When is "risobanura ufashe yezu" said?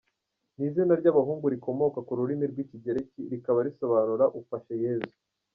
3.67-5.13